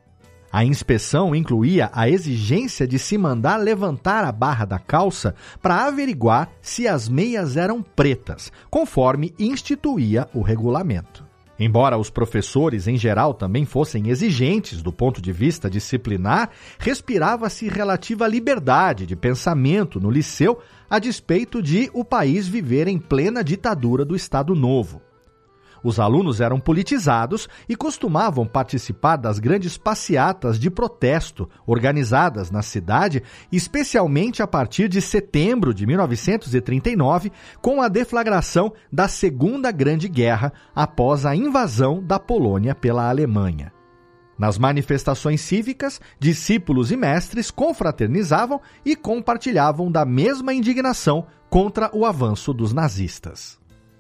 A 0.51 0.65
inspeção 0.65 1.35
incluía 1.35 1.91
a 1.93 2.09
exigência 2.09 2.87
de 2.87 2.99
se 2.99 3.19
mandar 3.19 3.59
levantar 3.59 4.25
a 4.25 4.33
barra 4.33 4.65
da 4.65 4.79
calça 4.79 5.35
para 5.61 5.87
averiguar 5.87 6.51
se 6.63 6.89
as 6.89 7.07
meias 7.09 7.57
eram 7.57 7.83
pretas, 7.83 8.51
conforme 8.71 9.35
instituía 9.39 10.27
o 10.33 10.41
regulamento. 10.41 11.29
Embora 11.61 11.99
os 11.99 12.09
professores 12.09 12.87
em 12.87 12.97
geral 12.97 13.35
também 13.35 13.67
fossem 13.67 14.09
exigentes 14.09 14.81
do 14.81 14.93
ponto 14.93 15.21
de 15.21 15.33
vista 15.33 15.69
disciplinar, 15.69 16.51
respirava-se 16.79 17.69
relativa 17.69 18.29
liberdade 18.29 19.05
de 19.05 19.17
pensamento 19.17 20.01
no 20.01 20.11
liceu 20.11 20.61
a 20.89 20.99
despeito 20.99 21.61
de 21.61 21.91
o 21.93 22.05
país 22.05 22.47
viver 22.47 22.87
em 22.87 22.97
plena 22.97 23.43
ditadura 23.43 24.05
do 24.05 24.15
Estado 24.15 24.55
Novo. 24.55 25.03
Os 25.83 26.01
alunos 26.01 26.41
eram 26.41 26.59
politizados 26.59 27.49
e 27.69 27.77
costumavam 27.77 28.47
participar 28.47 29.17
das 29.17 29.39
grandes 29.39 29.77
passeatas 29.77 30.59
de 30.59 30.71
protesto 30.71 31.49
organizadas 31.67 32.51
na 32.51 32.63
cidade, 32.63 33.23
especialmente 33.51 34.43
a 34.43 34.47
partir 34.47 34.89
de 34.89 35.01
setembro 35.01 35.73
de 35.73 35.87
1939, 35.87 37.31
com 37.61 37.81
a 37.81 37.89
deflagração 37.89 38.73
da 38.93 39.09
Segunda 39.09 39.71
Grande 39.71 40.09
Guerra 40.09 40.53
após 40.75 41.25
a 41.25 41.35
invasão 41.35 42.03
da 42.03 42.19
Polônia 42.19 42.75
pela 42.75 43.09
Alemanha. 43.09 43.73
Nas 44.39 44.57
manifestações 44.57 45.41
cívicas, 45.41 46.01
discípulos 46.19 46.93
e 46.93 46.97
mestres 46.97 47.51
confraternizavam 47.51 48.61
e 48.85 48.95
compartilhavam 48.95 49.91
da 49.91 50.05
mesma 50.05 50.55
indignação 50.55 51.27
contra 51.51 51.91
o 51.93 52.07
avanço 52.07 52.53
dos 52.53 52.73
nazistas. 52.73 53.59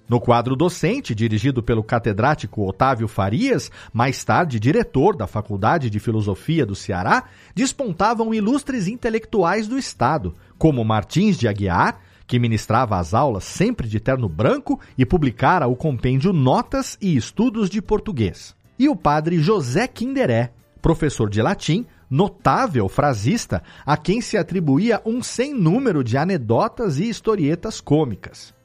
No 0.09 0.19
quadro 0.19 0.57
docente, 0.57 1.15
dirigido 1.15 1.63
pelo 1.63 1.83
catedrático 1.83 2.67
Otávio 2.67 3.07
Farias, 3.07 3.71
mais 3.93 4.25
tarde 4.25 4.59
diretor 4.59 5.15
da 5.15 5.27
Faculdade 5.27 5.91
de 5.91 6.01
Filosofia 6.01 6.65
do 6.65 6.75
Ceará, 6.75 7.25
despontavam 7.55 8.33
ilustres 8.33 8.89
intelectuais 8.89 9.69
do 9.69 9.77
Estado, 9.77 10.33
como 10.57 10.83
Martins 10.83 11.37
de 11.37 11.47
Aguiar, 11.47 12.01
que 12.27 12.39
ministrava 12.39 12.97
as 12.99 13.13
aulas 13.13 13.45
sempre 13.45 13.87
de 13.87 14.01
terno 14.01 14.31
branco 14.31 14.81
e 14.97 15.05
publicara 15.05 15.67
o 15.67 15.77
compêndio 15.77 16.33
Notas 16.33 16.97
e 17.03 17.15
Estudos 17.15 17.69
de 17.69 17.83
Português, 17.83 18.57
e 18.79 18.89
o 18.89 18.97
padre 18.97 19.39
José 19.39 19.87
Quinderé, 19.87 20.53
professor 20.81 21.29
de 21.29 21.43
latim, 21.43 21.85
notável 22.11 22.89
frasista, 22.89 23.63
a 23.85 23.95
quem 23.95 24.23
se 24.23 24.39
atribuía 24.39 25.03
um 25.05 25.23
sem 25.23 25.53
número 25.53 26.03
de 26.03 26.17
anedotas 26.17 26.99
e 26.99 27.07
historietas 27.11 27.79
cômicas. 27.79 28.57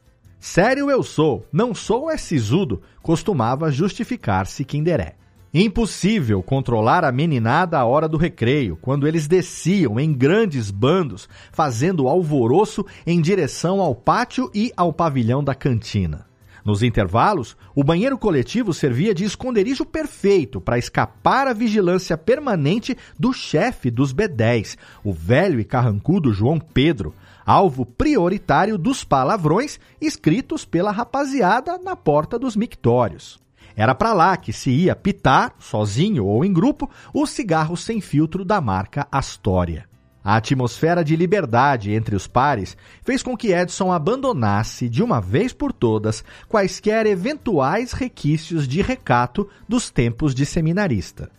Sério 0.45 0.91
eu 0.91 1.01
sou, 1.03 1.47
não 1.53 1.73
sou 1.73 2.11
é 2.11 2.17
sisudo, 2.17 2.81
costumava 3.01 3.71
justificar-se 3.71 4.65
Kinderé. 4.65 5.15
Impossível 5.53 6.43
controlar 6.43 7.05
a 7.05 7.13
meninada 7.13 7.79
à 7.79 7.85
hora 7.85 8.09
do 8.09 8.17
recreio, 8.17 8.77
quando 8.81 9.07
eles 9.07 9.25
desciam 9.25 9.97
em 9.97 10.11
grandes 10.11 10.69
bandos, 10.69 11.29
fazendo 11.49 12.09
alvoroço 12.09 12.85
em 13.07 13.21
direção 13.21 13.79
ao 13.79 13.95
pátio 13.95 14.51
e 14.53 14.69
ao 14.75 14.91
pavilhão 14.91 15.41
da 15.41 15.55
cantina. 15.55 16.25
Nos 16.65 16.83
intervalos, 16.83 17.55
o 17.73 17.81
banheiro 17.81 18.17
coletivo 18.17 18.73
servia 18.73 19.13
de 19.13 19.23
esconderijo 19.23 19.85
perfeito 19.85 20.59
para 20.59 20.77
escapar 20.77 21.47
à 21.47 21.53
vigilância 21.53 22.17
permanente 22.17 22.97
do 23.17 23.31
chefe 23.31 23.89
dos 23.89 24.13
B10, 24.13 24.77
o 25.05 25.13
velho 25.13 25.57
e 25.61 25.63
carrancudo 25.63 26.33
João 26.33 26.59
Pedro, 26.59 27.13
alvo 27.45 27.85
prioritário 27.85 28.77
dos 28.77 29.03
palavrões 29.03 29.79
escritos 29.99 30.65
pela 30.65 30.91
rapaziada 30.91 31.77
na 31.77 31.95
porta 31.95 32.37
dos 32.39 32.55
mictórios. 32.55 33.39
Era 33.75 33.95
para 33.95 34.13
lá 34.13 34.37
que 34.37 34.53
se 34.53 34.69
ia 34.69 34.95
pitar, 34.95 35.55
sozinho 35.59 36.25
ou 36.25 36.45
em 36.45 36.53
grupo, 36.53 36.89
o 37.13 37.25
cigarro 37.25 37.75
sem 37.75 37.99
filtro 37.99 38.45
da 38.45 38.61
marca 38.61 39.07
Astoria. 39.11 39.85
A 40.23 40.37
atmosfera 40.37 41.03
de 41.03 41.17
liberdade 41.17 41.91
entre 41.91 42.15
os 42.15 42.27
pares 42.27 42.77
fez 43.03 43.21
com 43.21 43.35
que 43.35 43.51
Edson 43.51 43.91
abandonasse, 43.91 44.87
de 44.87 45.03
uma 45.03 45.19
vez 45.19 45.51
por 45.51 45.73
todas, 45.73 46.23
quaisquer 46.47 47.05
eventuais 47.05 47.91
requisitos 47.91 48.65
de 48.65 48.81
recato 48.81 49.49
dos 49.67 49.89
tempos 49.89 50.33
de 50.33 50.45
seminarista. 50.45 51.29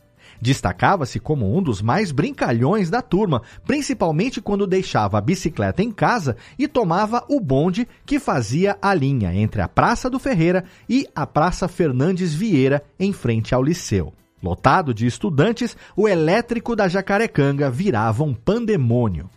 Destacava-se 0.44 1.18
como 1.18 1.56
um 1.56 1.62
dos 1.62 1.80
mais 1.80 2.12
brincalhões 2.12 2.90
da 2.90 3.00
turma, 3.00 3.40
principalmente 3.66 4.42
quando 4.42 4.66
deixava 4.66 5.16
a 5.16 5.20
bicicleta 5.22 5.82
em 5.82 5.90
casa 5.90 6.36
e 6.58 6.68
tomava 6.68 7.24
o 7.30 7.40
bonde 7.40 7.88
que 8.04 8.18
fazia 8.18 8.76
a 8.82 8.92
linha 8.92 9.34
entre 9.34 9.62
a 9.62 9.68
Praça 9.68 10.10
do 10.10 10.18
Ferreira 10.18 10.66
e 10.86 11.08
a 11.16 11.26
Praça 11.26 11.66
Fernandes 11.66 12.34
Vieira, 12.34 12.84
em 13.00 13.10
frente 13.10 13.54
ao 13.54 13.62
Liceu. 13.62 14.12
Lotado 14.42 14.92
de 14.92 15.06
estudantes, 15.06 15.74
o 15.96 16.06
elétrico 16.06 16.76
da 16.76 16.88
Jacarecanga 16.88 17.70
virava 17.70 18.22
um 18.22 18.34
pandemônio. 18.34 19.30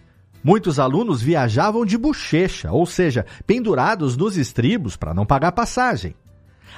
Muitos 0.43 0.77
alunos 0.77 1.21
viajavam 1.21 1.85
de 1.85 1.97
bochecha, 1.97 2.69
ou 2.73 2.85
seja, 2.85 3.25
pendurados 3.45 4.17
nos 4.17 4.35
estribos 4.35 4.97
para 4.97 5.13
não 5.13 5.25
pagar 5.25 5.53
passagem. 5.53 6.13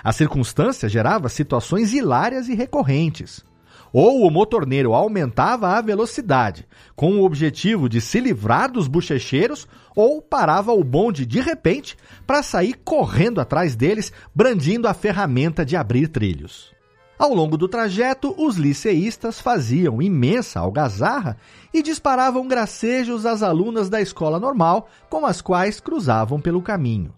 A 0.03 0.13
circunstância 0.13 0.87
gerava 0.87 1.29
situações 1.29 1.93
hilárias 1.93 2.47
e 2.47 2.53
recorrentes. 2.53 3.48
Ou 3.91 4.25
o 4.25 4.29
motorneiro 4.29 4.93
aumentava 4.93 5.69
a 5.69 5.81
velocidade, 5.81 6.67
com 6.95 7.15
o 7.15 7.23
objetivo 7.23 7.89
de 7.89 7.99
se 7.99 8.19
livrar 8.19 8.71
dos 8.71 8.87
bochecheiros, 8.87 9.67
ou 9.95 10.21
parava 10.21 10.71
o 10.71 10.83
bonde 10.83 11.25
de 11.25 11.41
repente 11.41 11.97
para 12.25 12.43
sair 12.43 12.75
correndo 12.83 13.41
atrás 13.41 13.75
deles, 13.75 14.11
brandindo 14.33 14.87
a 14.87 14.93
ferramenta 14.93 15.65
de 15.65 15.75
abrir 15.75 16.07
trilhos. 16.07 16.71
Ao 17.17 17.33
longo 17.33 17.57
do 17.57 17.67
trajeto, 17.67 18.33
os 18.37 18.55
liceístas 18.55 19.41
faziam 19.41 20.01
imensa 20.01 20.61
algazarra 20.61 21.35
e 21.73 21.83
disparavam 21.83 22.47
gracejos 22.47 23.25
às 23.25 23.43
alunas 23.43 23.89
da 23.89 23.99
escola 23.99 24.39
normal 24.39 24.87
com 25.09 25.25
as 25.25 25.41
quais 25.41 25.81
cruzavam 25.81 26.39
pelo 26.39 26.61
caminho. 26.61 27.13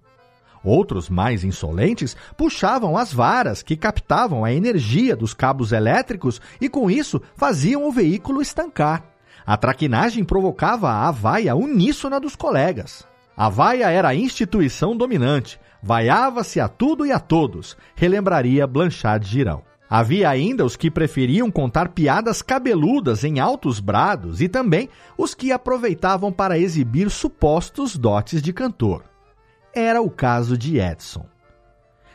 Outros, 0.63 1.09
mais 1.09 1.43
insolentes, 1.43 2.15
puxavam 2.37 2.95
as 2.95 3.11
varas 3.11 3.63
que 3.63 3.75
captavam 3.75 4.45
a 4.45 4.53
energia 4.53 5.15
dos 5.15 5.33
cabos 5.33 5.71
elétricos 5.71 6.39
e, 6.59 6.69
com 6.69 6.89
isso, 6.89 7.21
faziam 7.35 7.83
o 7.87 7.91
veículo 7.91 8.41
estancar. 8.41 9.03
A 9.45 9.57
traquinagem 9.57 10.23
provocava 10.23 10.91
a 10.91 11.09
vaia 11.09 11.55
uníssona 11.55 12.19
dos 12.19 12.35
colegas. 12.35 13.07
A 13.35 13.49
vaia 13.49 13.89
era 13.89 14.09
a 14.09 14.15
instituição 14.15 14.95
dominante, 14.95 15.59
vaiava-se 15.81 16.59
a 16.59 16.67
tudo 16.67 17.05
e 17.07 17.11
a 17.11 17.19
todos, 17.19 17.75
relembraria 17.95 18.67
Blanchard 18.67 19.27
Girão. 19.27 19.63
Havia 19.89 20.29
ainda 20.29 20.63
os 20.63 20.77
que 20.77 20.91
preferiam 20.91 21.51
contar 21.51 21.89
piadas 21.89 22.41
cabeludas 22.41 23.23
em 23.23 23.39
altos 23.39 23.79
brados 23.79 24.39
e 24.39 24.47
também 24.47 24.87
os 25.17 25.33
que 25.33 25.51
aproveitavam 25.51 26.31
para 26.31 26.57
exibir 26.57 27.09
supostos 27.09 27.97
dotes 27.97 28.41
de 28.41 28.53
cantor 28.53 29.10
era 29.73 30.01
o 30.01 30.09
caso 30.09 30.57
de 30.57 30.79
Edson. 30.79 31.25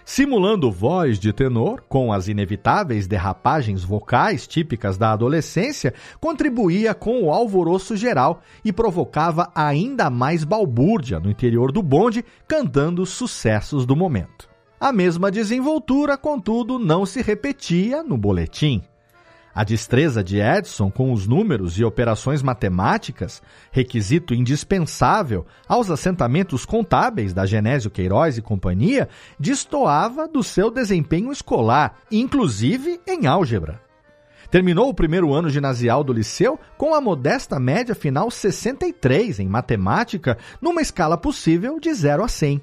Simulando 0.04 0.70
voz 0.70 1.18
de 1.18 1.32
tenor, 1.32 1.82
com 1.88 2.12
as 2.12 2.28
inevitáveis 2.28 3.08
derrapagens 3.08 3.82
vocais 3.82 4.46
típicas 4.46 4.96
da 4.96 5.10
adolescência, 5.10 5.92
contribuía 6.20 6.94
com 6.94 7.24
o 7.24 7.32
alvoroço 7.32 7.96
geral 7.96 8.40
e 8.64 8.72
provocava 8.72 9.50
ainda 9.52 10.08
mais 10.08 10.44
balbúrdia 10.44 11.18
no 11.18 11.28
interior 11.28 11.72
do 11.72 11.82
bonde, 11.82 12.24
cantando 12.46 13.02
os 13.02 13.10
sucessos 13.10 13.84
do 13.84 13.96
momento. 13.96 14.48
A 14.78 14.92
mesma 14.92 15.28
desenvoltura, 15.28 16.16
contudo, 16.16 16.78
não 16.78 17.04
se 17.04 17.20
repetia 17.20 18.04
no 18.04 18.16
boletim. 18.16 18.82
A 19.56 19.64
destreza 19.64 20.22
de 20.22 20.38
Edson 20.38 20.90
com 20.90 21.10
os 21.14 21.26
números 21.26 21.78
e 21.78 21.84
operações 21.84 22.42
matemáticas, 22.42 23.42
requisito 23.72 24.34
indispensável 24.34 25.46
aos 25.66 25.90
assentamentos 25.90 26.66
contábeis 26.66 27.32
da 27.32 27.46
Genésio 27.46 27.90
Queiroz 27.90 28.36
e 28.36 28.42
companhia, 28.42 29.08
destoava 29.40 30.28
do 30.28 30.42
seu 30.42 30.70
desempenho 30.70 31.32
escolar, 31.32 31.94
inclusive 32.12 33.00
em 33.06 33.26
álgebra. 33.26 33.80
Terminou 34.50 34.90
o 34.90 34.94
primeiro 34.94 35.32
ano 35.32 35.48
ginasial 35.48 36.04
do 36.04 36.12
liceu 36.12 36.60
com 36.76 36.94
a 36.94 37.00
modesta 37.00 37.58
média 37.58 37.94
final 37.94 38.30
63 38.30 39.40
em 39.40 39.48
matemática, 39.48 40.36
numa 40.60 40.82
escala 40.82 41.16
possível 41.16 41.80
de 41.80 41.94
0 41.94 42.22
a 42.22 42.28
100. 42.28 42.60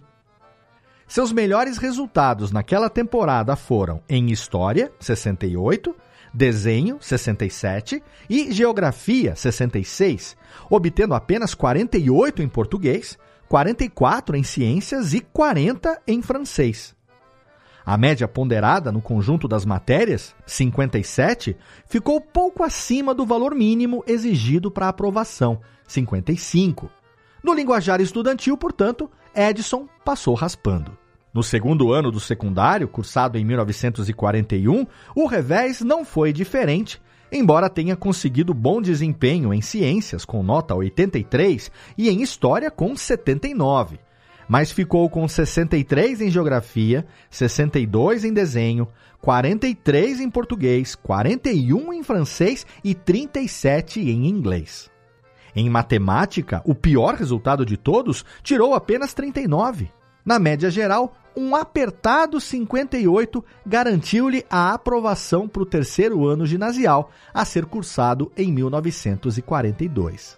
Seus 1.07 1.31
melhores 1.31 1.79
resultados 1.79 2.51
naquela 2.51 2.87
temporada 2.87 3.55
foram 3.55 3.99
em 4.07 4.31
História, 4.31 4.91
68, 4.99 5.95
Desenho, 6.33 6.97
67 6.99 8.01
e 8.29 8.51
Geografia, 8.51 9.35
66, 9.35 10.35
obtendo 10.69 11.13
apenas 11.13 11.53
48 11.53 12.41
em 12.41 12.47
português, 12.47 13.17
44 13.47 14.35
em 14.35 14.43
ciências 14.43 15.13
e 15.13 15.19
40 15.19 16.01
em 16.07 16.21
francês. 16.21 16.95
A 17.85 17.97
média 17.97 18.27
ponderada 18.27 18.91
no 18.91 19.01
conjunto 19.01 19.47
das 19.47 19.65
matérias, 19.65 20.33
57, 20.47 21.55
ficou 21.85 22.19
pouco 22.19 22.63
acima 22.63 23.13
do 23.13 23.25
valor 23.25 23.53
mínimo 23.53 24.03
exigido 24.07 24.71
para 24.71 24.87
aprovação, 24.87 25.61
55. 25.87 26.89
No 27.43 27.53
linguajar 27.53 27.99
estudantil, 27.99 28.57
portanto, 28.57 29.11
Edison 29.35 29.87
passou 30.03 30.33
raspando. 30.33 30.97
No 31.33 31.41
segundo 31.41 31.91
ano 31.91 32.11
do 32.11 32.19
secundário, 32.19 32.87
cursado 32.87 33.39
em 33.39 33.43
1941, 33.43 34.85
o 35.15 35.25
revés 35.25 35.81
não 35.81 36.05
foi 36.05 36.31
diferente, 36.31 37.01
embora 37.31 37.71
tenha 37.71 37.95
conseguido 37.95 38.53
bom 38.53 38.79
desempenho 38.79 39.51
em 39.51 39.59
ciências 39.59 40.25
com 40.25 40.43
nota 40.43 40.75
83 40.75 41.71
e 41.97 42.07
em 42.07 42.21
história 42.21 42.69
com 42.69 42.95
79. 42.95 43.99
Mas 44.47 44.71
ficou 44.71 45.09
com 45.09 45.27
63 45.27 46.21
em 46.21 46.29
geografia, 46.29 47.03
62 47.31 48.25
em 48.25 48.31
desenho, 48.31 48.87
43 49.19 50.19
em 50.19 50.29
português, 50.29 50.93
41 50.93 51.93
em 51.93 52.03
francês 52.03 52.63
e 52.83 52.93
37 52.93 54.01
em 54.01 54.27
inglês. 54.27 54.91
Em 55.55 55.67
matemática, 55.67 56.61
o 56.63 56.75
pior 56.75 57.15
resultado 57.15 57.65
de 57.65 57.75
todos 57.75 58.23
tirou 58.43 58.75
apenas 58.75 59.15
39. 59.15 59.89
Na 60.25 60.39
média 60.39 60.69
geral, 60.69 61.15
um 61.35 61.55
apertado 61.55 62.39
58 62.39 63.43
garantiu-lhe 63.65 64.45
a 64.49 64.73
aprovação 64.73 65.47
para 65.47 65.63
o 65.63 65.65
terceiro 65.65 66.27
ano 66.27 66.45
ginasial, 66.45 67.09
a 67.33 67.43
ser 67.45 67.65
cursado 67.65 68.31
em 68.37 68.51
1942. 68.51 70.37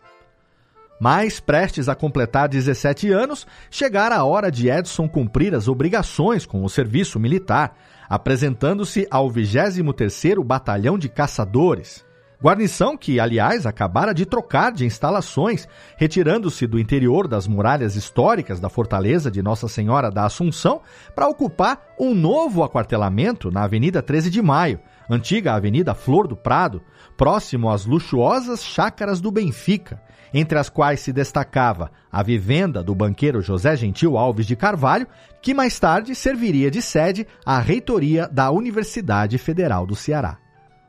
Mas, 1.00 1.40
prestes 1.40 1.90
a 1.90 1.96
completar 1.96 2.48
17 2.48 3.12
anos, 3.12 3.46
chegara 3.70 4.16
a 4.16 4.24
hora 4.24 4.50
de 4.50 4.70
Edson 4.70 5.10
cumprir 5.10 5.54
as 5.54 5.68
obrigações 5.68 6.46
com 6.46 6.64
o 6.64 6.70
serviço 6.70 7.20
militar, 7.20 7.78
apresentando-se 8.08 9.06
ao 9.12 9.30
23º 9.30 10.44
Batalhão 10.44 10.98
de 10.98 11.10
Caçadores, 11.10 12.05
Guarnição 12.46 12.96
que, 12.96 13.20
aliás, 13.20 13.66
acabara 13.66 14.14
de 14.14 14.24
trocar 14.24 14.72
de 14.72 14.86
instalações, 14.86 15.68
retirando-se 15.98 16.68
do 16.68 16.78
interior 16.78 17.28
das 17.28 17.48
muralhas 17.48 17.96
históricas 17.96 18.60
da 18.60 18.70
fortaleza 18.70 19.32
de 19.32 19.42
Nossa 19.42 19.68
Senhora 19.68 20.12
da 20.12 20.26
Assunção 20.26 20.80
para 21.16 21.28
ocupar 21.28 21.82
um 22.00 22.14
novo 22.14 22.64
aquartelamento 22.64 23.50
na 23.50 23.64
Avenida 23.64 24.00
13 24.00 24.30
de 24.30 24.44
Maio, 24.44 24.80
antiga 25.10 25.56
Avenida 25.56 25.96
Flor 25.96 26.28
do 26.28 26.36
Prado, 26.36 26.84
próximo 27.18 27.68
às 27.68 27.88
luxuosas 27.88 28.64
chácaras 28.64 29.20
do 29.20 29.32
Benfica, 29.32 30.00
entre 30.32 30.60
as 30.60 30.70
quais 30.70 31.00
se 31.00 31.12
destacava 31.12 31.90
a 32.12 32.22
vivenda 32.22 32.84
do 32.84 32.94
banqueiro 32.94 33.42
José 33.42 33.76
Gentil 33.76 34.20
Alves 34.20 34.46
de 34.46 34.56
Carvalho, 34.56 35.08
que 35.42 35.52
mais 35.52 35.80
tarde 35.80 36.14
serviria 36.14 36.70
de 36.70 36.84
sede 36.84 37.26
à 37.44 37.58
reitoria 37.58 38.30
da 38.32 38.52
Universidade 38.52 39.40
Federal 39.40 39.88
do 39.88 39.96
Ceará. 39.96 40.45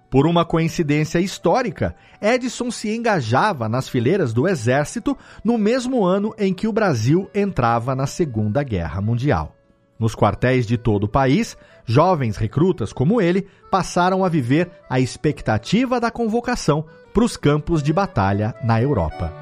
Por 0.09 0.27
uma 0.27 0.45
coincidência 0.45 1.19
histórica, 1.19 1.95
Edison 2.21 2.71
se 2.71 2.95
engajava 2.95 3.69
nas 3.69 3.89
fileiras 3.89 4.33
do 4.33 4.47
Exército 4.47 5.17
no 5.45 5.59
mesmo 5.59 6.05
ano 6.05 6.35
em 6.39 6.55
que 6.55 6.69
o 6.69 6.73
Brasil 6.73 7.29
entrava 7.35 7.95
na 7.95 8.07
Segunda 8.07 8.63
Guerra 8.63 9.01
Mundial. 9.01 9.55
Nos 9.99 10.15
quartéis 10.15 10.67
de 10.67 10.77
todo 10.77 11.05
o 11.05 11.09
país, 11.09 11.57
jovens 11.85 12.37
recrutas 12.37 12.93
como 12.93 13.21
ele 13.21 13.47
passaram 13.71 14.25
a 14.25 14.29
viver 14.29 14.71
a 14.89 15.01
expectativa 15.01 15.99
da 15.99 16.11
convocação 16.11 16.85
para 17.13 17.25
os 17.25 17.37
campos 17.37 17.83
de 17.83 17.93
batalha 17.93 18.55
na 18.63 18.81
Europa. 18.81 19.33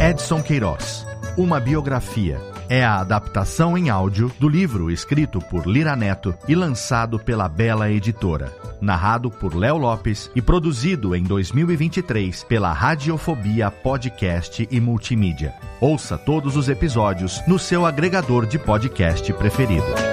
Edson 0.00 0.42
Queiroz, 0.42 1.06
uma 1.38 1.60
biografia. 1.60 2.40
É 2.72 2.82
a 2.82 3.00
adaptação 3.00 3.76
em 3.76 3.90
áudio 3.90 4.32
do 4.40 4.48
livro 4.48 4.90
escrito 4.90 5.40
por 5.40 5.66
Lira 5.66 5.94
Neto 5.94 6.34
e 6.48 6.54
lançado 6.54 7.18
pela 7.18 7.46
Bela 7.46 7.90
Editora. 7.90 8.50
Narrado 8.80 9.30
por 9.30 9.54
Léo 9.54 9.76
Lopes 9.76 10.30
e 10.34 10.40
produzido 10.40 11.14
em 11.14 11.22
2023 11.22 12.44
pela 12.44 12.72
Radiofobia 12.72 13.70
Podcast 13.70 14.66
e 14.70 14.80
Multimídia. 14.80 15.52
Ouça 15.82 16.16
todos 16.16 16.56
os 16.56 16.70
episódios 16.70 17.42
no 17.46 17.58
seu 17.58 17.84
agregador 17.84 18.46
de 18.46 18.58
podcast 18.58 19.30
preferido. 19.34 20.11